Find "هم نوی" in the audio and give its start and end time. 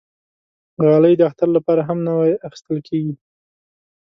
1.89-2.31